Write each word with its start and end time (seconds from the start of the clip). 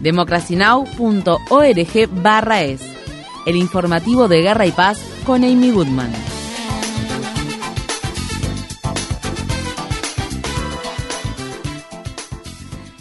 democracynow.org 0.00 2.22
barra 2.22 2.62
es. 2.62 2.82
El 3.46 3.56
informativo 3.56 4.28
de 4.28 4.42
Guerra 4.42 4.66
y 4.66 4.72
Paz 4.72 5.00
con 5.24 5.44
Amy 5.44 5.70
Goodman. 5.70 6.12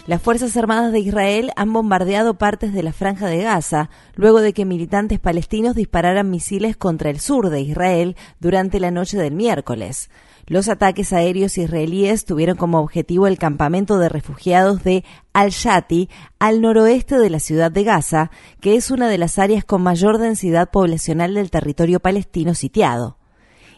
Las 0.08 0.22
Fuerzas 0.22 0.56
Armadas 0.56 0.92
de 0.92 1.00
Israel 1.00 1.52
han 1.56 1.74
bombardeado 1.74 2.36
partes 2.36 2.74
de 2.74 2.84
la 2.84 2.94
franja 2.94 3.26
de 3.26 3.42
Gaza 3.42 3.90
luego 4.14 4.40
de 4.40 4.54
que 4.54 4.64
militantes 4.64 5.20
palestinos 5.20 5.76
dispararan 5.76 6.30
misiles 6.30 6.78
contra 6.78 7.10
el 7.10 7.20
sur 7.20 7.50
de 7.50 7.62
Israel 7.62 8.16
durante 8.40 8.80
la 8.80 8.92
noche 8.92 9.18
del 9.18 9.34
miércoles. 9.34 10.12
Los 10.48 10.70
ataques 10.70 11.12
aéreos 11.12 11.58
israelíes 11.58 12.24
tuvieron 12.24 12.56
como 12.56 12.80
objetivo 12.80 13.26
el 13.26 13.40
campamento 13.40 13.98
de 13.98 14.10
refugiados 14.10 14.84
de 14.84 15.04
Al-Shati, 15.34 16.08
al 16.38 16.62
noroeste 16.62 17.18
de 17.18 17.32
la 17.32 17.40
ciudad 17.40 17.72
de 17.72 17.84
Gaza, 17.84 18.30
que 18.62 18.76
es 18.76 18.92
una 18.92 19.10
de 19.10 19.18
las 19.18 19.40
áreas 19.40 19.66
con 19.66 19.82
mayor 19.82 20.20
densidad 20.20 20.70
poblacional 20.70 21.34
del 21.34 21.50
territorio 21.50 22.00
palestino 22.00 22.54
sitiado. 22.54 23.18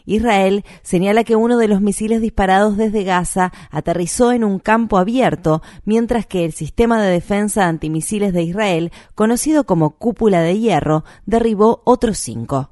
Israel 0.04 0.64
señala 0.82 1.24
que 1.24 1.36
uno 1.36 1.56
de 1.56 1.68
los 1.68 1.80
misiles 1.80 2.20
disparados 2.20 2.76
desde 2.76 3.04
Gaza 3.04 3.50
aterrizó 3.70 4.32
en 4.32 4.44
un 4.44 4.58
campo 4.58 4.98
abierto, 4.98 5.62
mientras 5.84 6.26
que 6.26 6.44
el 6.44 6.52
sistema 6.52 7.00
de 7.02 7.10
defensa 7.10 7.66
antimisiles 7.66 8.34
de 8.34 8.42
Israel, 8.42 8.92
conocido 9.14 9.64
como 9.64 9.96
Cúpula 9.96 10.42
de 10.42 10.58
Hierro, 10.58 11.04
derribó 11.24 11.80
otros 11.84 12.18
cinco. 12.18 12.70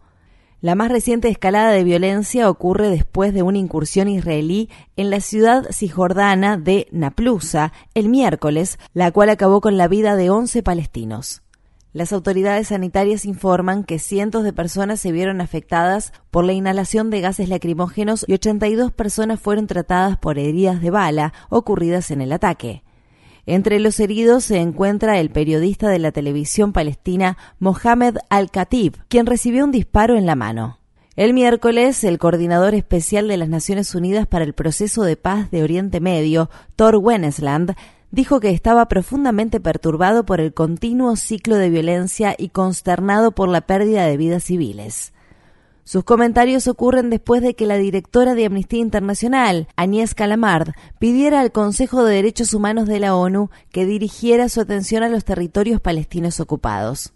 La 0.62 0.74
más 0.74 0.90
reciente 0.90 1.28
escalada 1.28 1.70
de 1.70 1.84
violencia 1.84 2.48
ocurre 2.48 2.88
después 2.88 3.34
de 3.34 3.42
una 3.42 3.58
incursión 3.58 4.08
israelí 4.08 4.70
en 4.96 5.10
la 5.10 5.20
ciudad 5.20 5.66
cisjordana 5.70 6.56
de 6.56 6.88
Naplusa 6.92 7.74
el 7.92 8.08
miércoles, 8.08 8.78
la 8.94 9.10
cual 9.12 9.28
acabó 9.28 9.60
con 9.60 9.76
la 9.76 9.86
vida 9.86 10.16
de 10.16 10.30
11 10.30 10.62
palestinos. 10.62 11.42
Las 11.92 12.12
autoridades 12.12 12.68
sanitarias 12.68 13.26
informan 13.26 13.84
que 13.84 13.98
cientos 13.98 14.44
de 14.44 14.54
personas 14.54 14.98
se 14.98 15.12
vieron 15.12 15.42
afectadas 15.42 16.12
por 16.30 16.44
la 16.44 16.54
inhalación 16.54 17.10
de 17.10 17.20
gases 17.20 17.50
lacrimógenos 17.50 18.24
y 18.26 18.32
82 18.32 18.92
personas 18.92 19.40
fueron 19.40 19.66
tratadas 19.66 20.16
por 20.16 20.38
heridas 20.38 20.80
de 20.80 20.90
bala 20.90 21.34
ocurridas 21.50 22.10
en 22.10 22.22
el 22.22 22.32
ataque. 22.32 22.82
Entre 23.46 23.78
los 23.78 24.00
heridos 24.00 24.42
se 24.42 24.58
encuentra 24.58 25.20
el 25.20 25.30
periodista 25.30 25.88
de 25.88 26.00
la 26.00 26.10
televisión 26.10 26.72
palestina 26.72 27.38
Mohamed 27.60 28.16
Al-Khatib, 28.28 28.96
quien 29.06 29.24
recibió 29.24 29.64
un 29.64 29.70
disparo 29.70 30.16
en 30.16 30.26
la 30.26 30.34
mano. 30.34 30.80
El 31.14 31.32
miércoles, 31.32 32.02
el 32.02 32.18
coordinador 32.18 32.74
especial 32.74 33.28
de 33.28 33.36
las 33.36 33.48
Naciones 33.48 33.94
Unidas 33.94 34.26
para 34.26 34.44
el 34.44 34.52
proceso 34.52 35.04
de 35.04 35.16
paz 35.16 35.50
de 35.52 35.62
Oriente 35.62 36.00
Medio, 36.00 36.50
Thor 36.74 36.96
Wennesland, 36.96 37.76
dijo 38.10 38.40
que 38.40 38.50
estaba 38.50 38.88
profundamente 38.88 39.60
perturbado 39.60 40.26
por 40.26 40.40
el 40.40 40.52
continuo 40.52 41.14
ciclo 41.14 41.56
de 41.56 41.70
violencia 41.70 42.34
y 42.36 42.48
consternado 42.48 43.30
por 43.30 43.48
la 43.48 43.60
pérdida 43.60 44.06
de 44.06 44.16
vidas 44.16 44.42
civiles. 44.42 45.12
Sus 45.88 46.02
comentarios 46.02 46.66
ocurren 46.66 47.10
después 47.10 47.42
de 47.42 47.54
que 47.54 47.64
la 47.64 47.76
directora 47.76 48.34
de 48.34 48.44
Amnistía 48.44 48.80
Internacional, 48.80 49.68
Agnès 49.76 50.16
Calamard, 50.16 50.70
pidiera 50.98 51.40
al 51.40 51.52
Consejo 51.52 52.02
de 52.02 52.12
Derechos 52.12 52.54
Humanos 52.54 52.88
de 52.88 52.98
la 52.98 53.14
ONU 53.14 53.50
que 53.70 53.86
dirigiera 53.86 54.48
su 54.48 54.60
atención 54.60 55.04
a 55.04 55.08
los 55.08 55.24
territorios 55.24 55.80
palestinos 55.80 56.40
ocupados. 56.40 57.12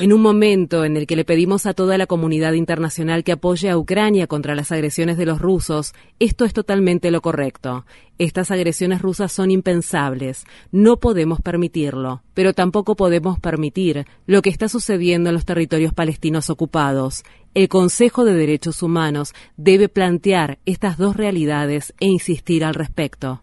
En 0.00 0.12
un 0.12 0.22
momento 0.22 0.84
en 0.84 0.96
el 0.96 1.08
que 1.08 1.16
le 1.16 1.24
pedimos 1.24 1.66
a 1.66 1.74
toda 1.74 1.98
la 1.98 2.06
comunidad 2.06 2.52
internacional 2.52 3.24
que 3.24 3.32
apoye 3.32 3.68
a 3.68 3.76
Ucrania 3.76 4.28
contra 4.28 4.54
las 4.54 4.70
agresiones 4.70 5.16
de 5.16 5.26
los 5.26 5.40
rusos, 5.40 5.92
esto 6.20 6.44
es 6.44 6.52
totalmente 6.52 7.10
lo 7.10 7.20
correcto. 7.20 7.84
Estas 8.18 8.52
agresiones 8.52 9.02
rusas 9.02 9.32
son 9.32 9.50
impensables. 9.50 10.44
No 10.70 10.98
podemos 10.98 11.40
permitirlo, 11.40 12.22
pero 12.32 12.52
tampoco 12.52 12.94
podemos 12.94 13.40
permitir 13.40 14.06
lo 14.26 14.40
que 14.40 14.50
está 14.50 14.68
sucediendo 14.68 15.30
en 15.30 15.34
los 15.34 15.44
territorios 15.44 15.92
palestinos 15.92 16.48
ocupados. 16.48 17.24
El 17.54 17.68
Consejo 17.68 18.24
de 18.24 18.34
Derechos 18.34 18.82
Humanos 18.82 19.32
debe 19.56 19.88
plantear 19.88 20.58
estas 20.64 20.96
dos 20.96 21.16
realidades 21.16 21.92
e 21.98 22.06
insistir 22.06 22.64
al 22.64 22.74
respecto. 22.74 23.42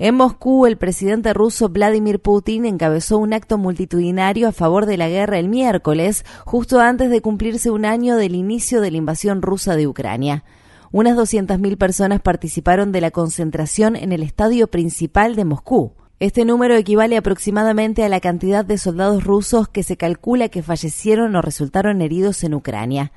En 0.00 0.14
Moscú, 0.14 0.66
el 0.66 0.76
presidente 0.76 1.34
ruso 1.34 1.70
Vladimir 1.70 2.20
Putin 2.20 2.66
encabezó 2.66 3.18
un 3.18 3.32
acto 3.32 3.58
multitudinario 3.58 4.46
a 4.46 4.52
favor 4.52 4.86
de 4.86 4.96
la 4.96 5.08
guerra 5.08 5.40
el 5.40 5.48
miércoles, 5.48 6.24
justo 6.44 6.78
antes 6.78 7.10
de 7.10 7.20
cumplirse 7.20 7.72
un 7.72 7.84
año 7.84 8.14
del 8.14 8.36
inicio 8.36 8.80
de 8.80 8.92
la 8.92 8.96
invasión 8.96 9.42
rusa 9.42 9.74
de 9.74 9.88
Ucrania. 9.88 10.44
Unas 10.92 11.16
200.000 11.16 11.76
personas 11.76 12.20
participaron 12.20 12.92
de 12.92 13.00
la 13.00 13.10
concentración 13.10 13.96
en 13.96 14.12
el 14.12 14.22
estadio 14.22 14.68
principal 14.68 15.34
de 15.34 15.44
Moscú. 15.44 15.94
Este 16.20 16.44
número 16.44 16.76
equivale 16.76 17.16
aproximadamente 17.16 18.04
a 18.04 18.08
la 18.08 18.20
cantidad 18.20 18.64
de 18.64 18.78
soldados 18.78 19.24
rusos 19.24 19.66
que 19.66 19.82
se 19.82 19.96
calcula 19.96 20.48
que 20.48 20.62
fallecieron 20.62 21.34
o 21.34 21.42
resultaron 21.42 22.02
heridos 22.02 22.44
en 22.44 22.54
Ucrania. 22.54 23.10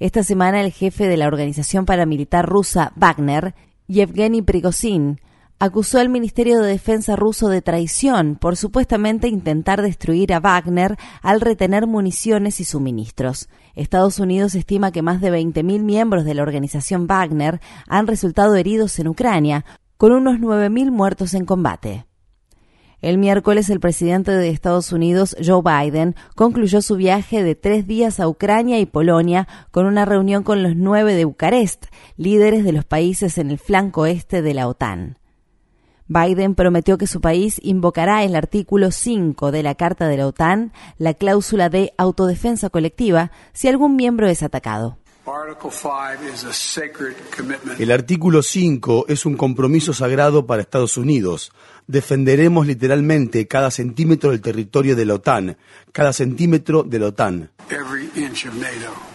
Esta 0.00 0.22
semana 0.22 0.60
el 0.60 0.70
jefe 0.70 1.08
de 1.08 1.16
la 1.16 1.28
organización 1.28 1.86
paramilitar 1.86 2.46
rusa 2.46 2.92
Wagner, 2.94 3.54
Yevgeny 3.88 4.42
Prigozhin, 4.42 5.18
acusó 5.58 5.98
al 5.98 6.08
Ministerio 6.08 6.60
de 6.60 6.68
Defensa 6.68 7.16
ruso 7.16 7.48
de 7.48 7.62
traición 7.62 8.36
por 8.36 8.56
supuestamente 8.56 9.28
intentar 9.28 9.82
destruir 9.82 10.34
a 10.34 10.40
Wagner 10.40 10.96
al 11.22 11.40
retener 11.40 11.86
municiones 11.86 12.60
y 12.60 12.64
suministros. 12.64 13.48
Estados 13.74 14.18
Unidos 14.18 14.54
estima 14.54 14.92
que 14.92 15.02
más 15.02 15.20
de 15.20 15.32
20.000 15.32 15.80
miembros 15.80 16.24
de 16.24 16.34
la 16.34 16.42
organización 16.42 17.06
Wagner 17.06 17.60
han 17.88 18.06
resultado 18.06 18.54
heridos 18.54 18.98
en 18.98 19.08
Ucrania, 19.08 19.64
con 19.96 20.12
unos 20.12 20.36
9.000 20.36 20.90
muertos 20.90 21.32
en 21.34 21.46
combate. 21.46 22.06
El 23.02 23.18
miércoles 23.18 23.68
el 23.68 23.78
presidente 23.78 24.32
de 24.32 24.48
Estados 24.48 24.90
Unidos, 24.90 25.36
Joe 25.44 25.62
Biden, 25.62 26.16
concluyó 26.34 26.80
su 26.80 26.96
viaje 26.96 27.42
de 27.42 27.54
tres 27.54 27.86
días 27.86 28.20
a 28.20 28.28
Ucrania 28.28 28.78
y 28.78 28.86
Polonia 28.86 29.46
con 29.70 29.86
una 29.86 30.06
reunión 30.06 30.42
con 30.42 30.62
los 30.62 30.76
nueve 30.76 31.14
de 31.14 31.26
Bucarest, 31.26 31.86
líderes 32.16 32.64
de 32.64 32.72
los 32.72 32.84
países 32.84 33.36
en 33.38 33.50
el 33.50 33.58
flanco 33.58 34.06
este 34.06 34.40
de 34.40 34.54
la 34.54 34.66
OTAN. 34.66 35.18
Biden 36.08 36.54
prometió 36.54 36.98
que 36.98 37.06
su 37.06 37.20
país 37.20 37.60
invocará 37.62 38.22
el 38.22 38.36
artículo 38.36 38.90
5 38.92 39.50
de 39.50 39.62
la 39.62 39.74
Carta 39.74 40.06
de 40.06 40.16
la 40.16 40.26
OTAN, 40.28 40.72
la 40.98 41.14
cláusula 41.14 41.68
de 41.68 41.92
autodefensa 41.98 42.70
colectiva, 42.70 43.32
si 43.52 43.68
algún 43.68 43.96
miembro 43.96 44.28
es 44.28 44.42
atacado. 44.42 44.98
El 47.78 47.90
artículo 47.90 48.42
5 48.42 49.06
es 49.08 49.26
un 49.26 49.36
compromiso 49.36 49.92
sagrado 49.92 50.46
para 50.46 50.62
Estados 50.62 50.96
Unidos. 50.96 51.50
Defenderemos 51.88 52.66
literalmente 52.66 53.48
cada 53.48 53.72
centímetro 53.72 54.30
del 54.30 54.40
territorio 54.40 54.94
de 54.94 55.04
la 55.04 55.14
OTAN, 55.14 55.56
cada 55.90 56.12
centímetro 56.12 56.84
de 56.84 56.98
la 57.00 57.06
OTAN. 57.06 57.50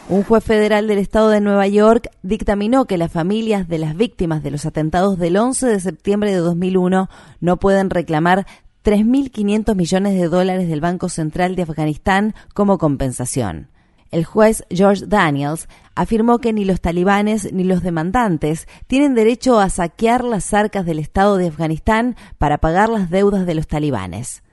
Un 0.09 0.23
juez 0.23 0.43
federal 0.43 0.87
del 0.87 0.99
estado 0.99 1.29
de 1.29 1.39
Nueva 1.39 1.67
York 1.67 2.09
dictaminó 2.23 2.85
que 2.85 2.97
las 2.97 3.11
familias 3.11 3.69
de 3.69 3.77
las 3.77 3.95
víctimas 3.95 4.43
de 4.43 4.51
los 4.51 4.65
atentados 4.65 5.17
del 5.17 5.37
11 5.37 5.67
de 5.67 5.79
septiembre 5.79 6.31
de 6.31 6.37
2001 6.37 7.09
no 7.39 7.57
pueden 7.57 7.89
reclamar 7.89 8.45
3.500 8.83 9.75
millones 9.75 10.19
de 10.19 10.27
dólares 10.27 10.67
del 10.67 10.81
Banco 10.81 11.07
Central 11.07 11.55
de 11.55 11.63
Afganistán 11.63 12.35
como 12.53 12.77
compensación. 12.77 13.70
El 14.11 14.25
juez 14.25 14.65
George 14.69 15.05
Daniels 15.07 15.69
afirmó 15.95 16.39
que 16.39 16.51
ni 16.51 16.65
los 16.65 16.81
talibanes 16.81 17.51
ni 17.53 17.63
los 17.63 17.81
demandantes 17.81 18.67
tienen 18.87 19.15
derecho 19.15 19.59
a 19.59 19.69
saquear 19.69 20.23
las 20.25 20.53
arcas 20.53 20.85
del 20.85 20.99
Estado 20.99 21.37
de 21.37 21.47
Afganistán 21.47 22.17
para 22.37 22.57
pagar 22.57 22.89
las 22.89 23.09
deudas 23.09 23.45
de 23.45 23.55
los 23.55 23.67
talibanes. 23.67 24.43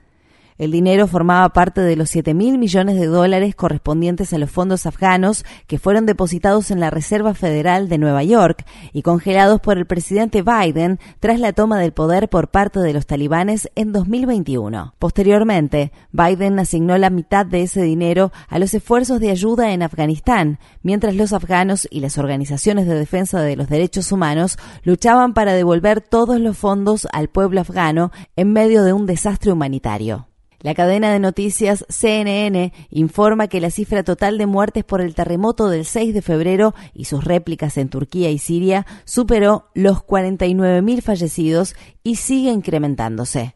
El 0.59 0.71
dinero 0.71 1.07
formaba 1.07 1.47
parte 1.53 1.79
de 1.79 1.95
los 1.95 2.09
7 2.09 2.33
mil 2.33 2.57
millones 2.57 2.99
de 2.99 3.05
dólares 3.05 3.55
correspondientes 3.55 4.33
a 4.33 4.37
los 4.37 4.51
fondos 4.51 4.85
afganos 4.85 5.45
que 5.67 5.79
fueron 5.79 6.05
depositados 6.05 6.69
en 6.69 6.81
la 6.81 6.89
Reserva 6.89 7.33
Federal 7.33 7.87
de 7.87 7.97
Nueva 7.97 8.23
York 8.23 8.65
y 8.91 9.01
congelados 9.01 9.61
por 9.61 9.77
el 9.77 9.85
presidente 9.85 10.43
Biden 10.43 10.99
tras 11.21 11.39
la 11.39 11.53
toma 11.53 11.79
del 11.79 11.93
poder 11.93 12.27
por 12.27 12.49
parte 12.49 12.81
de 12.81 12.91
los 12.91 13.05
talibanes 13.05 13.71
en 13.75 13.93
2021. 13.93 14.95
Posteriormente, 14.99 15.93
Biden 16.11 16.59
asignó 16.59 16.97
la 16.97 17.09
mitad 17.09 17.45
de 17.45 17.61
ese 17.61 17.81
dinero 17.81 18.33
a 18.49 18.59
los 18.59 18.73
esfuerzos 18.73 19.21
de 19.21 19.31
ayuda 19.31 19.71
en 19.71 19.81
Afganistán, 19.81 20.59
mientras 20.83 21.15
los 21.15 21.31
afganos 21.31 21.87
y 21.89 22.01
las 22.01 22.17
organizaciones 22.17 22.85
de 22.85 22.95
defensa 22.95 23.41
de 23.41 23.55
los 23.55 23.69
derechos 23.69 24.11
humanos 24.11 24.57
luchaban 24.83 25.33
para 25.33 25.53
devolver 25.53 26.01
todos 26.01 26.37
los 26.41 26.57
fondos 26.57 27.07
al 27.13 27.29
pueblo 27.29 27.61
afgano 27.61 28.11
en 28.35 28.51
medio 28.51 28.83
de 28.83 28.91
un 28.91 29.05
desastre 29.05 29.53
humanitario. 29.53 30.28
La 30.61 30.73
cadena 30.73 31.13
de 31.13 31.19
noticias 31.19 31.85
CNN 31.87 32.73
informa 32.89 33.47
que 33.47 33.61
la 33.61 33.71
cifra 33.71 34.03
total 34.03 34.37
de 34.37 34.45
muertes 34.45 34.83
por 34.83 34.99
el 34.99 35.15
terremoto 35.15 35.69
del 35.69 35.85
6 35.85 36.13
de 36.13 36.21
febrero 36.21 36.75
y 36.93 37.05
sus 37.05 37.23
réplicas 37.23 37.77
en 37.77 37.87
Turquía 37.87 38.29
y 38.29 38.39
Siria 38.39 38.85
superó 39.05 39.69
los 39.73 39.99
49.000 39.99 41.01
fallecidos 41.01 41.75
y 42.03 42.15
sigue 42.15 42.51
incrementándose. 42.51 43.55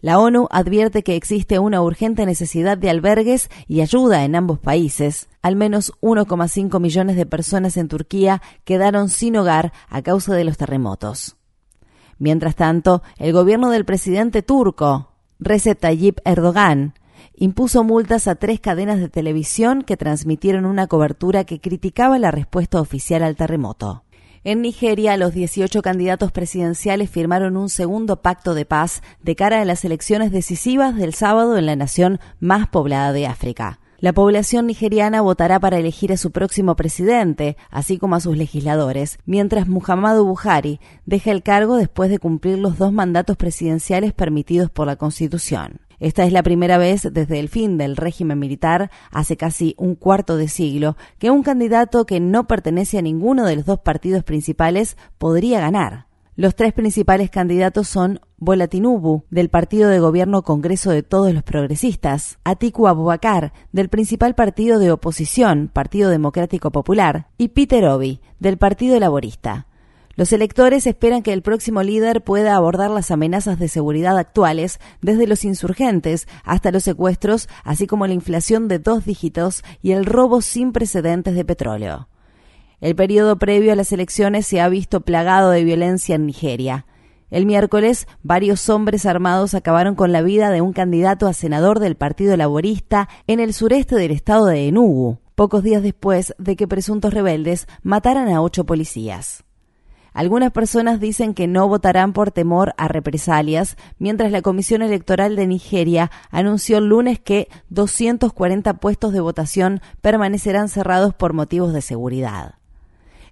La 0.00 0.18
ONU 0.18 0.48
advierte 0.50 1.04
que 1.04 1.14
existe 1.14 1.60
una 1.60 1.80
urgente 1.80 2.26
necesidad 2.26 2.76
de 2.76 2.90
albergues 2.90 3.48
y 3.68 3.80
ayuda 3.80 4.24
en 4.24 4.34
ambos 4.34 4.58
países. 4.58 5.28
Al 5.42 5.54
menos 5.54 5.92
1,5 6.00 6.80
millones 6.80 7.16
de 7.16 7.26
personas 7.26 7.76
en 7.76 7.86
Turquía 7.86 8.42
quedaron 8.64 9.10
sin 9.10 9.36
hogar 9.36 9.72
a 9.88 10.02
causa 10.02 10.34
de 10.34 10.44
los 10.44 10.56
terremotos. 10.56 11.36
Mientras 12.18 12.56
tanto, 12.56 13.02
el 13.16 13.32
gobierno 13.32 13.70
del 13.70 13.84
presidente 13.84 14.42
turco, 14.42 15.15
Recep 15.38 15.78
Tayyip 15.78 16.18
Erdogan 16.24 16.94
impuso 17.34 17.84
multas 17.84 18.28
a 18.28 18.36
tres 18.36 18.60
cadenas 18.60 18.98
de 18.98 19.08
televisión 19.08 19.82
que 19.82 19.96
transmitieron 19.96 20.64
una 20.64 20.86
cobertura 20.86 21.44
que 21.44 21.60
criticaba 21.60 22.18
la 22.18 22.30
respuesta 22.30 22.80
oficial 22.80 23.22
al 23.22 23.36
terremoto. 23.36 24.04
En 24.44 24.62
Nigeria, 24.62 25.16
los 25.16 25.34
18 25.34 25.82
candidatos 25.82 26.32
presidenciales 26.32 27.10
firmaron 27.10 27.56
un 27.56 27.68
segundo 27.68 28.22
pacto 28.22 28.54
de 28.54 28.64
paz 28.64 29.02
de 29.20 29.34
cara 29.34 29.60
a 29.60 29.64
las 29.64 29.84
elecciones 29.84 30.30
decisivas 30.30 30.94
del 30.96 31.14
sábado 31.14 31.58
en 31.58 31.66
la 31.66 31.76
nación 31.76 32.20
más 32.38 32.68
poblada 32.68 33.12
de 33.12 33.26
África. 33.26 33.80
La 33.98 34.12
población 34.12 34.66
nigeriana 34.66 35.22
votará 35.22 35.58
para 35.58 35.78
elegir 35.78 36.12
a 36.12 36.18
su 36.18 36.30
próximo 36.30 36.76
presidente, 36.76 37.56
así 37.70 37.96
como 37.96 38.14
a 38.14 38.20
sus 38.20 38.36
legisladores, 38.36 39.18
mientras 39.24 39.68
Muhammadu 39.68 40.26
Buhari 40.26 40.80
deja 41.06 41.30
el 41.30 41.42
cargo 41.42 41.76
después 41.76 42.10
de 42.10 42.18
cumplir 42.18 42.58
los 42.58 42.76
dos 42.76 42.92
mandatos 42.92 43.38
presidenciales 43.38 44.12
permitidos 44.12 44.70
por 44.70 44.86
la 44.86 44.96
Constitución. 44.96 45.80
Esta 45.98 46.24
es 46.24 46.32
la 46.32 46.42
primera 46.42 46.76
vez 46.76 47.08
desde 47.10 47.40
el 47.40 47.48
fin 47.48 47.78
del 47.78 47.96
régimen 47.96 48.38
militar, 48.38 48.90
hace 49.10 49.38
casi 49.38 49.74
un 49.78 49.94
cuarto 49.94 50.36
de 50.36 50.48
siglo, 50.48 50.98
que 51.18 51.30
un 51.30 51.42
candidato 51.42 52.04
que 52.04 52.20
no 52.20 52.46
pertenece 52.46 52.98
a 52.98 53.02
ninguno 53.02 53.46
de 53.46 53.56
los 53.56 53.64
dos 53.64 53.80
partidos 53.80 54.24
principales 54.24 54.98
podría 55.16 55.58
ganar. 55.60 56.05
Los 56.38 56.54
tres 56.54 56.74
principales 56.74 57.30
candidatos 57.30 57.88
son 57.88 58.20
Bola 58.36 58.68
del 59.30 59.48
partido 59.48 59.88
de 59.88 60.00
gobierno 60.00 60.42
Congreso 60.42 60.90
de 60.90 61.02
Todos 61.02 61.32
los 61.32 61.42
Progresistas, 61.42 62.38
Atiku 62.44 62.88
Abubakar, 62.88 63.54
del 63.72 63.88
principal 63.88 64.34
partido 64.34 64.78
de 64.78 64.92
oposición, 64.92 65.70
Partido 65.72 66.10
Democrático 66.10 66.70
Popular, 66.70 67.28
y 67.38 67.48
Peter 67.48 67.86
Obi, 67.86 68.20
del 68.38 68.58
Partido 68.58 69.00
Laborista. 69.00 69.66
Los 70.14 70.30
electores 70.34 70.86
esperan 70.86 71.22
que 71.22 71.32
el 71.32 71.40
próximo 71.40 71.82
líder 71.82 72.22
pueda 72.22 72.54
abordar 72.54 72.90
las 72.90 73.10
amenazas 73.10 73.58
de 73.58 73.68
seguridad 73.68 74.18
actuales, 74.18 74.78
desde 75.00 75.26
los 75.26 75.42
insurgentes 75.42 76.28
hasta 76.44 76.70
los 76.70 76.82
secuestros, 76.82 77.48
así 77.64 77.86
como 77.86 78.06
la 78.06 78.12
inflación 78.12 78.68
de 78.68 78.78
dos 78.78 79.06
dígitos 79.06 79.64
y 79.80 79.92
el 79.92 80.04
robo 80.04 80.42
sin 80.42 80.72
precedentes 80.72 81.34
de 81.34 81.46
petróleo. 81.46 82.08
El 82.80 82.94
periodo 82.94 83.38
previo 83.38 83.72
a 83.72 83.76
las 83.76 83.90
elecciones 83.92 84.46
se 84.46 84.60
ha 84.60 84.68
visto 84.68 85.00
plagado 85.00 85.50
de 85.50 85.64
violencia 85.64 86.14
en 86.14 86.26
Nigeria. 86.26 86.86
El 87.30 87.46
miércoles, 87.46 88.06
varios 88.22 88.68
hombres 88.68 89.06
armados 89.06 89.54
acabaron 89.54 89.94
con 89.94 90.12
la 90.12 90.22
vida 90.22 90.50
de 90.50 90.60
un 90.60 90.72
candidato 90.72 91.26
a 91.26 91.32
senador 91.32 91.80
del 91.80 91.96
Partido 91.96 92.36
Laborista 92.36 93.08
en 93.26 93.40
el 93.40 93.54
sureste 93.54 93.96
del 93.96 94.10
estado 94.10 94.46
de 94.46 94.68
Enugu, 94.68 95.18
pocos 95.34 95.62
días 95.62 95.82
después 95.82 96.34
de 96.38 96.54
que 96.54 96.68
presuntos 96.68 97.14
rebeldes 97.14 97.66
mataran 97.82 98.28
a 98.28 98.42
ocho 98.42 98.64
policías. 98.64 99.42
Algunas 100.12 100.50
personas 100.50 100.98
dicen 100.98 101.34
que 101.34 101.46
no 101.46 101.68
votarán 101.68 102.14
por 102.14 102.30
temor 102.30 102.74
a 102.78 102.88
represalias, 102.88 103.76
mientras 103.98 104.32
la 104.32 104.40
Comisión 104.40 104.80
Electoral 104.80 105.36
de 105.36 105.46
Nigeria 105.46 106.10
anunció 106.30 106.78
el 106.78 106.86
lunes 106.86 107.20
que 107.20 107.48
240 107.68 108.74
puestos 108.80 109.12
de 109.12 109.20
votación 109.20 109.80
permanecerán 110.00 110.70
cerrados 110.70 111.14
por 111.14 111.34
motivos 111.34 111.74
de 111.74 111.82
seguridad. 111.82 112.55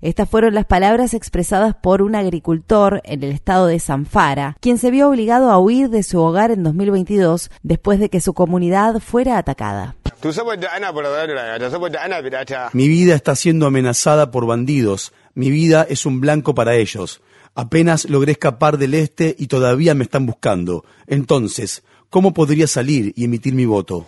Estas 0.05 0.29
fueron 0.29 0.53
las 0.53 0.67
palabras 0.67 1.15
expresadas 1.15 1.75
por 1.75 2.03
un 2.03 2.15
agricultor 2.15 3.01
en 3.05 3.23
el 3.23 3.33
estado 3.33 3.67
de 3.67 3.81
Zamfara, 3.81 4.55
quien 4.61 4.77
se 4.77 4.91
vio 4.91 5.09
obligado 5.09 5.51
a 5.51 5.59
huir 5.59 5.89
de 5.89 6.03
su 6.03 6.21
hogar 6.21 6.51
en 6.51 6.63
2022 6.63 7.51
después 7.63 7.99
de 7.99 8.11
que 8.11 8.21
su 8.21 8.35
comunidad 8.35 9.01
fuera 9.01 9.39
atacada. 9.39 9.97
Mi 12.75 12.87
vida 12.87 13.15
está 13.15 13.35
siendo 13.35 13.67
amenazada 13.67 14.31
por 14.31 14.47
bandidos. 14.47 15.15
Mi 15.33 15.49
vida 15.49 15.87
es 15.89 16.05
un 16.05 16.21
blanco 16.21 16.55
para 16.55 16.75
ellos. 16.75 17.23
Apenas 17.55 18.05
logré 18.05 18.33
escapar 18.33 18.77
del 18.77 18.93
este 18.93 19.35
y 19.39 19.47
todavía 19.47 19.95
me 19.95 20.05
están 20.05 20.27
buscando. 20.27 20.85
Entonces, 21.07 21.83
¿cómo 22.11 22.35
podría 22.35 22.67
salir 22.67 23.15
y 23.17 23.25
emitir 23.25 23.55
mi 23.55 23.65
voto? 23.65 24.07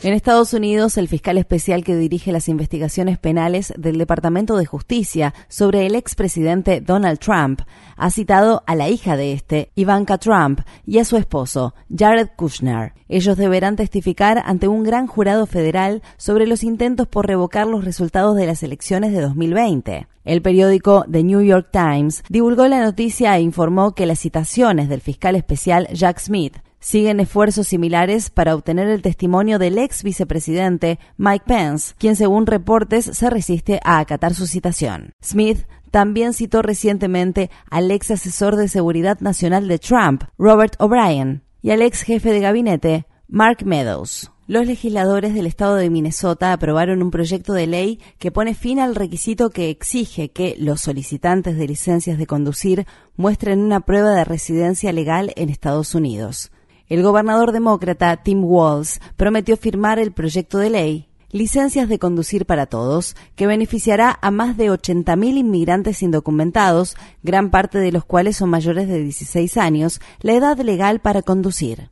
En 0.00 0.14
Estados 0.14 0.54
Unidos, 0.54 0.96
el 0.96 1.08
fiscal 1.08 1.38
especial 1.38 1.82
que 1.82 1.96
dirige 1.96 2.30
las 2.30 2.48
investigaciones 2.48 3.18
penales 3.18 3.74
del 3.76 3.98
Departamento 3.98 4.56
de 4.56 4.64
Justicia 4.64 5.34
sobre 5.48 5.86
el 5.86 5.96
expresidente 5.96 6.80
Donald 6.80 7.18
Trump 7.18 7.62
ha 7.96 8.10
citado 8.10 8.62
a 8.66 8.76
la 8.76 8.88
hija 8.88 9.16
de 9.16 9.32
este, 9.32 9.72
Ivanka 9.74 10.16
Trump, 10.18 10.60
y 10.86 10.98
a 10.98 11.04
su 11.04 11.16
esposo, 11.16 11.74
Jared 11.92 12.28
Kushner. 12.36 12.92
Ellos 13.08 13.36
deberán 13.36 13.74
testificar 13.74 14.40
ante 14.44 14.68
un 14.68 14.84
gran 14.84 15.08
jurado 15.08 15.46
federal 15.46 16.00
sobre 16.16 16.46
los 16.46 16.62
intentos 16.62 17.08
por 17.08 17.26
revocar 17.26 17.66
los 17.66 17.84
resultados 17.84 18.36
de 18.36 18.46
las 18.46 18.62
elecciones 18.62 19.12
de 19.12 19.20
2020. 19.20 20.06
El 20.24 20.42
periódico 20.42 21.06
The 21.10 21.24
New 21.24 21.40
York 21.40 21.70
Times 21.72 22.22
divulgó 22.28 22.68
la 22.68 22.84
noticia 22.84 23.36
e 23.36 23.40
informó 23.40 23.96
que 23.96 24.06
las 24.06 24.20
citaciones 24.20 24.88
del 24.88 25.00
fiscal 25.00 25.34
especial 25.34 25.88
Jack 25.92 26.20
Smith 26.20 26.58
Siguen 26.80 27.18
esfuerzos 27.18 27.66
similares 27.66 28.30
para 28.30 28.54
obtener 28.54 28.88
el 28.88 29.02
testimonio 29.02 29.58
del 29.58 29.78
ex 29.78 30.04
vicepresidente 30.04 31.00
Mike 31.16 31.44
Pence, 31.46 31.94
quien 31.98 32.14
según 32.14 32.46
reportes 32.46 33.04
se 33.04 33.30
resiste 33.30 33.80
a 33.84 33.98
acatar 33.98 34.34
su 34.34 34.46
citación. 34.46 35.12
Smith 35.22 35.66
también 35.90 36.34
citó 36.34 36.62
recientemente 36.62 37.50
al 37.68 37.90
ex 37.90 38.12
asesor 38.12 38.56
de 38.56 38.68
seguridad 38.68 39.18
nacional 39.20 39.66
de 39.66 39.78
Trump, 39.78 40.24
Robert 40.38 40.74
O'Brien, 40.78 41.42
y 41.62 41.70
al 41.70 41.82
ex 41.82 42.02
jefe 42.02 42.30
de 42.30 42.40
gabinete, 42.40 43.06
Mark 43.26 43.64
Meadows. 43.64 44.30
Los 44.46 44.66
legisladores 44.66 45.34
del 45.34 45.46
estado 45.46 45.74
de 45.74 45.90
Minnesota 45.90 46.54
aprobaron 46.54 47.02
un 47.02 47.10
proyecto 47.10 47.52
de 47.52 47.66
ley 47.66 48.00
que 48.18 48.30
pone 48.30 48.54
fin 48.54 48.78
al 48.78 48.94
requisito 48.94 49.50
que 49.50 49.68
exige 49.68 50.30
que 50.30 50.54
los 50.58 50.80
solicitantes 50.80 51.58
de 51.58 51.66
licencias 51.66 52.16
de 52.16 52.26
conducir 52.26 52.86
muestren 53.16 53.58
una 53.58 53.80
prueba 53.80 54.14
de 54.14 54.24
residencia 54.24 54.92
legal 54.92 55.32
en 55.36 55.50
Estados 55.50 55.94
Unidos. 55.94 56.50
El 56.88 57.02
gobernador 57.02 57.52
demócrata 57.52 58.16
Tim 58.16 58.44
Walz 58.44 59.00
prometió 59.16 59.56
firmar 59.56 59.98
el 59.98 60.12
proyecto 60.12 60.58
de 60.58 60.70
ley 60.70 61.08
Licencias 61.30 61.90
de 61.90 61.98
conducir 61.98 62.46
para 62.46 62.64
todos, 62.64 63.14
que 63.36 63.46
beneficiará 63.46 64.18
a 64.22 64.30
más 64.30 64.56
de 64.56 64.70
80.000 64.70 65.36
inmigrantes 65.36 66.02
indocumentados, 66.02 66.96
gran 67.22 67.50
parte 67.50 67.78
de 67.78 67.92
los 67.92 68.06
cuales 68.06 68.38
son 68.38 68.48
mayores 68.48 68.88
de 68.88 69.02
16 69.02 69.58
años, 69.58 70.00
la 70.20 70.32
edad 70.32 70.56
legal 70.58 71.00
para 71.00 71.20
conducir. 71.20 71.90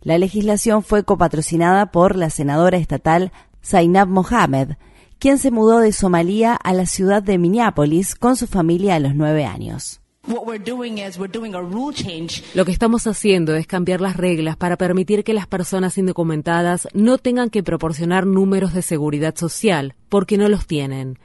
La 0.00 0.16
legislación 0.16 0.84
fue 0.84 1.02
copatrocinada 1.02 1.90
por 1.90 2.14
la 2.14 2.30
senadora 2.30 2.76
estatal 2.76 3.32
Zainab 3.64 4.06
Mohamed, 4.06 4.76
quien 5.18 5.38
se 5.38 5.50
mudó 5.50 5.80
de 5.80 5.90
Somalia 5.90 6.54
a 6.54 6.72
la 6.72 6.86
ciudad 6.86 7.20
de 7.20 7.38
Minneapolis 7.38 8.14
con 8.14 8.36
su 8.36 8.46
familia 8.46 8.94
a 8.94 9.00
los 9.00 9.16
nueve 9.16 9.44
años. 9.44 10.01
Lo 12.54 12.64
que 12.64 12.70
estamos 12.70 13.06
haciendo 13.08 13.56
es 13.56 13.66
cambiar 13.66 14.00
las 14.00 14.16
reglas 14.16 14.56
para 14.56 14.76
permitir 14.76 15.24
que 15.24 15.34
las 15.34 15.48
personas 15.48 15.98
indocumentadas 15.98 16.86
no 16.94 17.18
tengan 17.18 17.50
que 17.50 17.64
proporcionar 17.64 18.24
números 18.24 18.72
de 18.72 18.82
seguridad 18.82 19.34
social, 19.34 19.94
porque 20.08 20.38
no 20.38 20.48
los 20.48 20.66
tienen. 20.66 21.18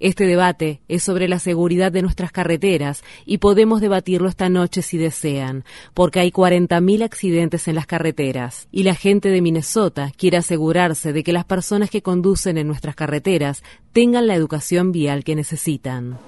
Este 0.00 0.24
debate 0.24 0.80
es 0.88 1.02
sobre 1.02 1.28
la 1.28 1.38
seguridad 1.38 1.92
de 1.92 2.00
nuestras 2.00 2.32
carreteras 2.32 3.04
y 3.26 3.36
podemos 3.36 3.82
debatirlo 3.82 4.30
esta 4.30 4.48
noche 4.48 4.80
si 4.80 4.96
desean, 4.96 5.64
porque 5.92 6.20
hay 6.20 6.30
40.000 6.30 7.04
accidentes 7.04 7.68
en 7.68 7.74
las 7.74 7.86
carreteras 7.86 8.66
y 8.72 8.82
la 8.84 8.94
gente 8.94 9.28
de 9.28 9.42
Minnesota 9.42 10.10
quiere 10.16 10.38
asegurarse 10.38 11.12
de 11.12 11.22
que 11.22 11.34
las 11.34 11.44
personas 11.44 11.90
que 11.90 12.00
conducen 12.00 12.56
en 12.56 12.66
nuestras 12.66 12.94
carreteras 12.94 13.62
tengan 13.92 14.26
la 14.26 14.34
educación 14.34 14.90
vial 14.90 15.22
que 15.22 15.36
necesitan. 15.36 16.18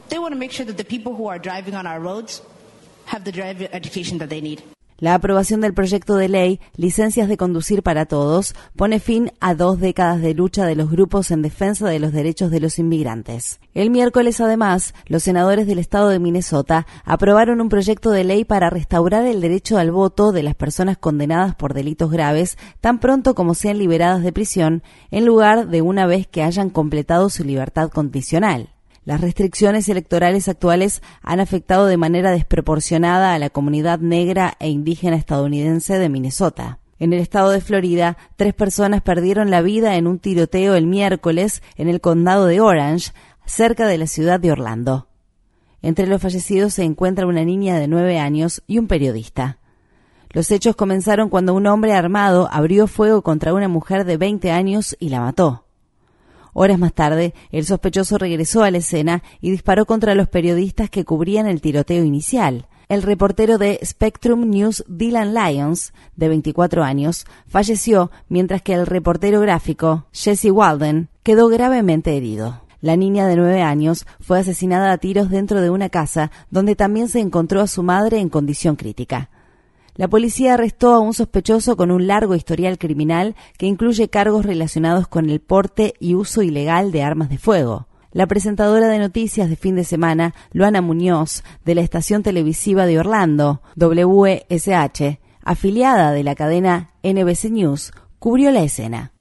La 5.03 5.15
aprobación 5.15 5.61
del 5.61 5.75
proyecto 5.75 6.15
de 6.15 6.29
ley 6.29 6.61
Licencias 6.77 7.29
de 7.29 7.37
Conducir 7.37 7.83
para 7.83 8.07
Todos 8.07 8.55
pone 8.77 9.01
fin 9.01 9.33
a 9.41 9.57
dos 9.57 9.81
décadas 9.81 10.23
de 10.23 10.33
lucha 10.33 10.65
de 10.65 10.77
los 10.77 10.93
grupos 10.93 11.33
en 11.33 11.43
defensa 11.43 11.89
de 11.89 11.99
los 11.99 12.13
derechos 12.13 12.53
de 12.53 12.61
los 12.61 12.79
inmigrantes. 12.79 13.59
El 13.75 13.91
miércoles, 13.91 14.41
además, 14.41 14.95
los 15.07 15.25
senadores 15.25 15.67
del 15.67 15.81
estado 15.81 16.09
de 16.09 16.21
Minnesota 16.21 16.87
aprobaron 17.05 17.61
un 17.61 17.69
proyecto 17.69 18.13
de 18.13 18.23
ley 18.23 18.45
para 18.45 18.71
restaurar 18.71 19.27
el 19.27 19.41
derecho 19.41 19.77
al 19.77 19.91
voto 19.91 20.31
de 20.31 20.45
las 20.45 20.55
personas 20.55 20.99
condenadas 20.99 21.57
por 21.57 21.75
delitos 21.75 22.13
graves 22.13 22.57
tan 22.81 23.01
pronto 23.01 23.35
como 23.35 23.55
sean 23.55 23.79
liberadas 23.79 24.23
de 24.23 24.33
prisión, 24.33 24.85
en 25.11 25.27
lugar 25.27 25.67
de 25.67 25.83
una 25.83 26.07
vez 26.07 26.29
que 26.29 26.45
hayan 26.45 26.71
completado 26.71 27.29
su 27.29 27.43
libertad 27.43 27.91
condicional. 27.91 28.69
Las 29.05 29.21
restricciones 29.21 29.89
electorales 29.89 30.49
actuales 30.49 31.03
han 31.23 31.41
afectado 31.41 31.87
de 31.87 31.97
manera 31.97 32.31
desproporcionada 32.31 33.35
a 33.35 33.39
la 33.41 33.51
comunidad 33.51 33.99
negra 33.99 34.55
e 34.61 34.69
indígena 34.69 35.17
estadounidense 35.17 35.99
de 35.99 36.09
Minnesota. 36.09 36.79
En 37.01 37.13
el 37.13 37.19
estado 37.19 37.51
de 37.51 37.61
Florida, 37.61 38.17
tres 38.37 38.55
personas 38.55 39.03
perdieron 39.03 39.51
la 39.51 39.61
vida 39.61 39.97
en 39.97 40.07
un 40.07 40.21
tiroteo 40.21 40.77
el 40.77 40.87
miércoles 40.87 41.63
en 41.77 41.89
el 41.89 42.01
condado 42.01 42.47
de 42.47 42.61
Orange, 42.61 43.11
cerca 43.45 43.89
de 43.89 43.99
la 43.99 44.07
ciudad 44.07 44.39
de 44.39 44.53
Orlando. 44.53 45.09
Entre 45.83 46.07
los 46.07 46.23
fallecidos 46.23 46.75
se 46.75 46.85
encuentra 46.85 47.27
una 47.27 47.45
niña 47.45 47.81
de 47.81 47.89
nueve 47.89 48.21
años 48.21 48.63
y 48.69 48.79
un 48.79 48.87
periodista. 48.87 49.59
Los 50.31 50.49
hechos 50.53 50.77
comenzaron 50.77 51.29
cuando 51.29 51.55
un 51.55 51.67
hombre 51.67 51.93
armado 51.93 52.49
abrió 52.53 52.87
fuego 52.87 53.23
contra 53.23 53.53
una 53.53 53.67
mujer 53.67 54.05
de 54.05 54.17
20 54.17 54.53
años 54.53 54.97
y 55.01 55.09
la 55.09 55.21
mató. 55.21 55.65
Horas 56.53 56.79
más 56.79 56.93
tarde, 56.93 57.35
el 57.51 57.65
sospechoso 57.65 58.19
regresó 58.19 58.63
a 58.63 58.71
la 58.71 58.79
escena 58.79 59.23
y 59.41 59.51
disparó 59.51 59.87
contra 59.87 60.15
los 60.15 60.29
periodistas 60.29 60.91
que 60.91 61.05
cubrían 61.05 61.47
el 61.47 61.61
tiroteo 61.61 62.05
inicial. 62.05 62.67
El 62.89 63.03
reportero 63.03 63.57
de 63.57 63.81
Spectrum 63.83 64.51
News 64.51 64.85
Dylan 64.87 65.33
Lyons, 65.33 65.95
de 66.15 66.29
24 66.29 66.85
años, 66.85 67.25
falleció 67.47 68.11
mientras 68.29 68.61
que 68.61 68.75
el 68.75 68.87
reportero 68.87 69.41
gráfico 69.41 70.05
Jesse 70.13 70.51
Walden 70.51 71.09
quedó 71.23 71.49
gravemente 71.49 72.15
herido. 72.17 72.61
La 72.83 72.97
niña 72.97 73.27
de 73.27 73.37
nueve 73.37 73.63
años 73.63 74.07
fue 74.21 74.41
asesinada 74.41 74.93
a 74.93 74.99
tiros 74.99 75.31
dentro 75.31 75.63
de 75.63 75.71
una 75.71 75.89
casa 75.89 76.31
donde 76.51 76.77
también 76.77 77.09
se 77.09 77.21
encontró 77.21 77.61
a 77.61 77.67
su 77.67 77.83
madre 77.83 78.19
en 78.19 78.29
condición 78.29 78.77
crítica. 78.77 79.31
La 79.95 80.09
policía 80.09 80.55
arrestó 80.55 80.95
a 80.95 81.01
un 81.01 81.13
sospechoso 81.13 81.77
con 81.77 81.91
un 81.91 82.07
largo 82.07 82.35
historial 82.35 82.79
criminal 82.79 83.37
que 83.59 83.67
incluye 83.67 84.09
cargos 84.09 84.47
relacionados 84.47 85.07
con 85.07 85.29
el 85.29 85.41
porte 85.41 85.95
y 86.01 86.15
uso 86.15 86.43
ilegal 86.43 86.93
de 86.93 87.03
armas 87.03 87.29
de 87.29 87.37
fuego. 87.37 87.89
La 88.11 88.27
presentadora 88.27 88.89
de 88.89 88.99
noticias 88.99 89.51
de 89.51 89.57
fin 89.57 89.77
de 89.77 89.85
semana, 89.85 90.35
Luana 90.53 90.81
Muñoz, 90.81 91.45
de 91.65 91.75
la 91.75 91.83
estación 91.83 92.23
televisiva 92.23 92.87
de 92.87 92.99
Orlando, 92.99 93.63
WSH, 93.77 95.19
afiliada 95.43 96.13
de 96.13 96.23
la 96.23 96.35
cadena 96.35 96.95
NBC 97.03 97.51
News, 97.51 97.93
cubrió 98.19 98.51
la 98.51 98.63
escena. 98.63 99.13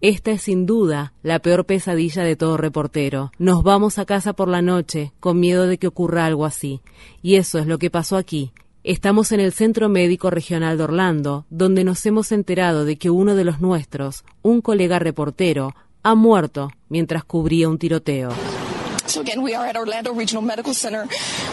Esta 0.00 0.30
es 0.30 0.42
sin 0.42 0.64
duda 0.64 1.12
la 1.22 1.40
peor 1.40 1.66
pesadilla 1.66 2.22
de 2.24 2.34
todo 2.34 2.56
reportero. 2.56 3.32
Nos 3.38 3.62
vamos 3.62 3.98
a 3.98 4.06
casa 4.06 4.32
por 4.32 4.48
la 4.48 4.62
noche 4.62 5.12
con 5.20 5.38
miedo 5.38 5.66
de 5.66 5.76
que 5.76 5.86
ocurra 5.86 6.24
algo 6.24 6.46
así. 6.46 6.80
Y 7.20 7.34
eso 7.34 7.58
es 7.58 7.66
lo 7.66 7.78
que 7.78 7.90
pasó 7.90 8.16
aquí. 8.16 8.52
Estamos 8.82 9.30
en 9.30 9.40
el 9.40 9.52
Centro 9.52 9.90
Médico 9.90 10.30
Regional 10.30 10.78
de 10.78 10.84
Orlando, 10.84 11.44
donde 11.50 11.84
nos 11.84 12.06
hemos 12.06 12.32
enterado 12.32 12.86
de 12.86 12.96
que 12.96 13.10
uno 13.10 13.34
de 13.34 13.44
los 13.44 13.60
nuestros, 13.60 14.24
un 14.40 14.62
colega 14.62 14.98
reportero, 14.98 15.74
ha 16.02 16.14
muerto 16.14 16.70
mientras 16.88 17.22
cubría 17.22 17.68
un 17.68 17.76
tiroteo. 17.76 18.30
So 19.10 19.20
again, 19.20 19.42
we 19.42 19.56
are 19.56 19.66
at 19.66 19.76
Orlando 19.76 20.14
Regional 20.14 20.40
Medical 20.40 20.72
Center, 20.72 21.08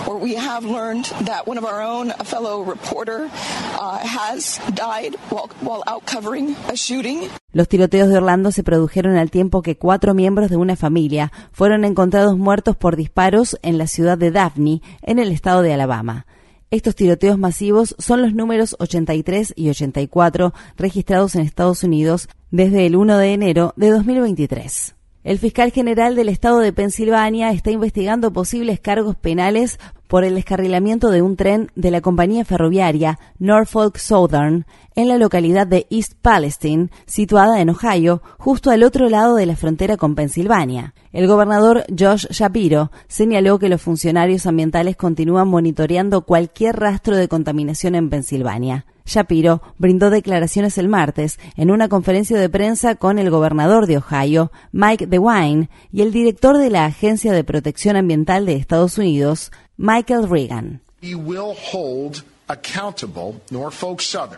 where 0.06 0.16
we 0.16 0.36
have 0.36 0.64
learned 0.64 1.06
that 1.26 1.48
one 1.48 1.58
of 1.58 1.66
our 1.66 1.82
own, 1.82 2.12
a 2.12 2.24
fellow 2.24 2.62
reporter, 2.62 3.32
uh, 3.80 3.98
has 3.98 4.60
died 4.76 5.16
while, 5.32 5.50
while 5.62 5.84
out 5.88 6.06
covering 6.06 6.56
a 6.70 6.76
shooting. 6.76 7.28
Los 7.54 7.68
tiroteos 7.68 8.10
de 8.10 8.18
Orlando 8.18 8.52
se 8.52 8.62
produjeron 8.62 9.18
al 9.18 9.32
tiempo 9.32 9.64
que 9.64 9.76
cuatro 9.76 10.14
miembros 10.14 10.52
de 10.52 10.58
una 10.58 10.76
familia 10.76 11.32
fueron 11.52 11.84
encontrados 11.84 12.38
muertos 12.38 12.76
por 12.76 12.96
disparos 12.96 13.58
en 13.64 13.80
la 13.80 13.88
ciudad 13.88 14.20
de 14.20 14.30
Daphne, 14.30 14.84
en 15.02 15.18
el 15.18 15.32
estado 15.32 15.64
de 15.64 15.74
Alabama. 15.74 16.28
Estos 16.70 16.94
tiroteos 16.94 17.40
masivos 17.40 17.96
son 17.98 18.22
los 18.22 18.36
números 18.36 18.76
83 18.78 19.54
y 19.56 19.70
84 19.70 20.54
registrados 20.78 21.34
en 21.34 21.42
Estados 21.42 21.84
Unidos 21.84 22.30
desde 22.52 22.86
el 22.86 22.96
1 22.96 23.18
de 23.18 23.34
enero 23.34 23.74
de 23.78 23.90
2023. 23.90 24.97
El 25.28 25.40
fiscal 25.40 25.74
general 25.74 26.16
del 26.16 26.30
estado 26.30 26.60
de 26.60 26.72
Pensilvania 26.72 27.52
está 27.52 27.70
investigando 27.70 28.32
posibles 28.32 28.80
cargos 28.80 29.18
penales 29.18 29.78
por 30.08 30.24
el 30.24 30.36
descarrilamiento 30.36 31.12
de 31.12 31.22
un 31.22 31.36
tren 31.36 31.72
de 31.76 31.92
la 31.92 32.02
compañía 32.02 32.46
ferroviaria 32.46 33.20
Norfolk 33.40 33.98
Southern 33.98 34.66
en 34.96 35.08
la 35.08 35.18
localidad 35.18 35.68
de 35.68 35.86
East 35.90 36.14
Palestine, 36.22 36.90
situada 37.06 37.62
en 37.62 37.70
Ohio, 37.70 38.22
justo 38.40 38.72
al 38.72 38.84
otro 38.84 39.10
lado 39.10 39.36
de 39.36 39.46
la 39.46 39.56
frontera 39.56 39.96
con 39.96 40.16
Pensilvania. 40.16 40.94
El 41.14 41.28
gobernador 41.28 41.84
Josh 41.98 42.26
Shapiro 42.32 42.92
señaló 43.08 43.60
que 43.60 43.70
los 43.70 43.82
funcionarios 43.82 44.48
ambientales 44.48 44.96
continúan 44.96 45.48
monitoreando 45.48 46.22
cualquier 46.22 46.78
rastro 46.78 47.16
de 47.16 47.28
contaminación 47.28 47.96
en 47.96 48.10
Pensilvania. 48.10 48.86
Shapiro 49.08 49.62
brindó 49.78 50.10
declaraciones 50.10 50.78
el 50.78 50.90
martes 50.90 51.40
en 51.56 51.72
una 51.72 51.88
conferencia 51.88 52.38
de 52.38 52.50
prensa 52.50 52.96
con 52.96 53.20
el 53.20 53.30
gobernador 53.30 53.88
de 53.88 53.98
Ohio, 53.98 54.52
Mike 54.74 55.08
DeWine, 55.08 55.70
y 55.92 56.02
el 56.02 56.12
director 56.12 56.58
de 56.58 56.70
la 56.70 56.86
Agencia 56.86 57.32
de 57.32 57.46
Protección 57.46 57.96
Ambiental 57.96 58.46
de 58.46 58.56
Estados 58.56 58.98
Unidos, 58.98 59.52
Michael 59.78 60.28
Reagan. 60.28 60.82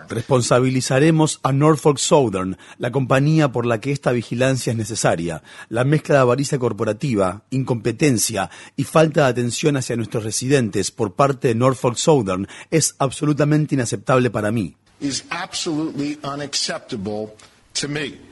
Responsabilizaremos 0.09 1.39
a 1.43 1.51
Norfolk 1.53 1.97
Southern, 1.97 2.57
la 2.77 2.91
compañía 2.91 3.49
por 3.49 3.65
la 3.65 3.79
que 3.79 3.93
esta 3.93 4.11
vigilancia 4.11 4.71
es 4.71 4.77
necesaria. 4.77 5.41
La 5.69 5.85
mezcla 5.85 6.15
de 6.15 6.21
avaricia 6.21 6.59
corporativa, 6.59 7.43
incompetencia 7.51 8.49
y 8.75 8.83
falta 8.83 9.23
de 9.23 9.29
atención 9.29 9.77
hacia 9.77 9.95
nuestros 9.95 10.25
residentes 10.25 10.91
por 10.91 11.13
parte 11.13 11.47
de 11.47 11.55
Norfolk 11.55 11.95
Southern 11.95 12.47
es 12.69 12.95
absolutamente 12.99 13.75
inaceptable 13.75 14.29
para 14.29 14.51
mí. 14.51 14.75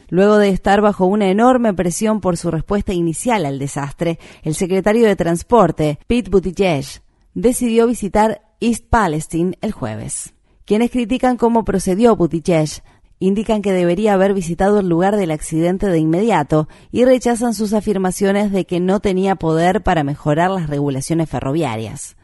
Luego 0.10 0.38
de 0.38 0.50
estar 0.50 0.82
bajo 0.82 1.06
una 1.06 1.30
enorme 1.30 1.74
presión 1.74 2.22
por 2.22 2.38
su 2.38 2.50
respuesta 2.50 2.94
inicial 2.94 3.46
al 3.46 3.60
desastre, 3.60 4.20
el 4.44 4.56
secretario 4.56 5.06
de 5.06 5.16
Transporte, 5.16 6.00
Pete 6.08 6.30
Buttigieg, 6.30 6.86
decidió 7.34 7.88
visitar 7.88 8.42
East 8.60 8.86
Palestine 8.90 9.58
el 9.62 9.72
jueves. 9.72 10.34
Quienes 10.66 10.92
critican 10.92 11.38
cómo 11.38 11.66
procedió 11.66 12.16
Buttigieg 12.16 12.84
indican 13.20 13.62
que 13.62 13.74
debería 13.74 14.14
haber 14.14 14.34
visitado 14.34 14.80
el 14.80 14.90
lugar 14.90 15.16
del 15.18 15.32
accidente 15.32 15.88
de 15.88 16.00
inmediato 16.00 16.68
y 16.92 17.04
rechazan 17.04 17.54
sus 17.54 17.74
afirmaciones 17.74 18.52
de 18.52 18.66
que 18.66 18.80
no 18.80 19.00
tenía 19.00 19.36
poder 19.36 19.82
para 19.82 20.04
mejorar 20.04 20.52
las 20.52 20.70
regulaciones 20.70 21.30
ferroviarias. 21.30 22.16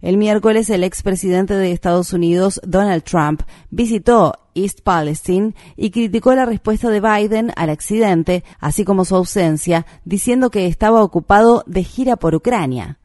El 0.00 0.16
miércoles 0.16 0.68
el 0.70 0.82
expresidente 0.82 1.54
de 1.54 1.70
Estados 1.70 2.12
Unidos, 2.12 2.60
Donald 2.64 3.04
Trump, 3.04 3.42
visitó 3.70 4.34
East 4.54 4.80
Palestine 4.82 5.54
y 5.76 5.90
criticó 5.90 6.34
la 6.34 6.46
respuesta 6.46 6.90
de 6.90 7.00
Biden 7.00 7.52
al 7.56 7.70
accidente, 7.70 8.44
así 8.60 8.84
como 8.84 9.04
su 9.04 9.16
ausencia, 9.16 9.86
diciendo 10.04 10.50
que 10.50 10.66
estaba 10.66 11.02
ocupado 11.02 11.64
de 11.66 11.84
gira 11.84 12.16
por 12.16 12.34
Ucrania. 12.34 12.98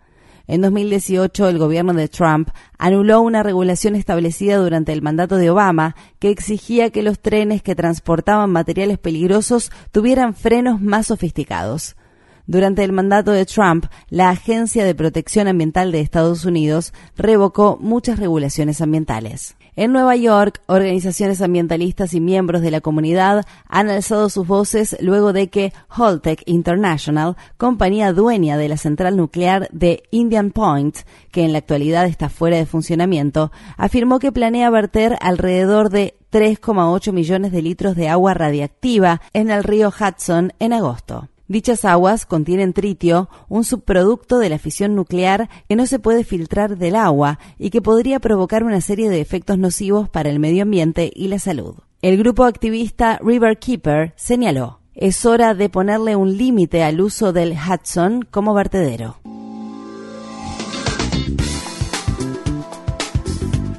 En 0.47 0.61
2018, 0.61 1.49
el 1.49 1.57
gobierno 1.57 1.93
de 1.93 2.07
Trump 2.07 2.49
anuló 2.77 3.21
una 3.21 3.43
regulación 3.43 3.95
establecida 3.95 4.57
durante 4.57 4.93
el 4.93 5.01
mandato 5.01 5.35
de 5.35 5.49
Obama 5.49 5.95
que 6.19 6.29
exigía 6.29 6.89
que 6.89 7.03
los 7.03 7.19
trenes 7.19 7.61
que 7.61 7.75
transportaban 7.75 8.49
materiales 8.49 8.97
peligrosos 8.97 9.71
tuvieran 9.91 10.33
frenos 10.33 10.81
más 10.81 11.07
sofisticados. 11.07 11.97
Durante 12.45 12.85
el 12.85 12.93
mandato 12.93 13.31
de 13.31 13.45
Trump, 13.45 13.87
la 14.09 14.29
Agencia 14.29 14.85
de 14.85 14.95
Protección 14.95 15.49
Ambiental 15.49 15.91
de 15.91 15.99
Estados 15.99 16.45
Unidos 16.45 16.93
revocó 17.17 17.77
muchas 17.81 18.17
regulaciones 18.17 18.79
ambientales. 18.79 19.57
En 19.79 19.91
Nueva 19.91 20.15
York, 20.15 20.59
organizaciones 20.65 21.39
ambientalistas 21.39 22.15
y 22.15 22.19
miembros 22.19 22.63
de 22.63 22.71
la 22.71 22.81
comunidad 22.81 23.45
han 23.69 23.91
alzado 23.91 24.27
sus 24.27 24.47
voces 24.47 24.97
luego 25.01 25.33
de 25.33 25.49
que 25.49 25.71
Holtec 25.95 26.41
International, 26.47 27.37
compañía 27.57 28.11
dueña 28.11 28.57
de 28.57 28.69
la 28.69 28.77
central 28.77 29.15
nuclear 29.15 29.69
de 29.71 30.01
Indian 30.09 30.49
Point, 30.49 30.97
que 31.29 31.43
en 31.45 31.51
la 31.51 31.59
actualidad 31.59 32.07
está 32.07 32.29
fuera 32.29 32.57
de 32.57 32.65
funcionamiento, 32.65 33.51
afirmó 33.77 34.17
que 34.17 34.31
planea 34.31 34.71
verter 34.71 35.15
alrededor 35.21 35.91
de 35.91 36.15
3,8 36.31 37.13
millones 37.13 37.51
de 37.51 37.61
litros 37.61 37.95
de 37.95 38.09
agua 38.09 38.33
radiactiva 38.33 39.21
en 39.33 39.51
el 39.51 39.63
río 39.63 39.89
Hudson 39.89 40.53
en 40.57 40.73
agosto. 40.73 41.29
Dichas 41.49 41.85
aguas 41.85 42.25
contienen 42.25 42.73
tritio, 42.73 43.29
un 43.47 43.63
subproducto 43.63 44.37
de 44.37 44.49
la 44.49 44.59
fisión 44.59 44.95
nuclear 44.95 45.49
que 45.69 45.77
no 45.77 45.85
se 45.85 45.97
puede 45.97 46.25
filtrar 46.25 46.77
del 46.77 46.97
agua 46.97 47.39
y 47.57 47.69
que 47.69 47.81
podría 47.81 48.19
provocar 48.19 48.65
una 48.65 48.81
serie 48.81 49.09
de 49.09 49.21
efectos 49.21 49.57
nocivos 49.57 50.09
para 50.09 50.29
el 50.29 50.39
medio 50.39 50.63
ambiente 50.63 51.09
y 51.15 51.29
la 51.29 51.39
salud. 51.39 51.75
El 52.01 52.17
grupo 52.17 52.43
activista 52.43 53.17
River 53.23 53.59
Keeper 53.59 54.11
señaló, 54.17 54.81
es 54.93 55.25
hora 55.25 55.53
de 55.53 55.69
ponerle 55.69 56.17
un 56.17 56.35
límite 56.37 56.83
al 56.83 56.99
uso 56.99 57.31
del 57.31 57.53
Hudson 57.53 58.27
como 58.29 58.53
vertedero. 58.53 59.15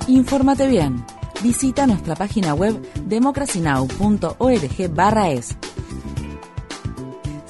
Infórmate 0.07 0.69
bien. 0.69 1.05
Visita 1.43 1.87
nuestra 1.87 2.17
página 2.17 2.55
web 2.55 2.81
democracynow.org/es 3.07 5.57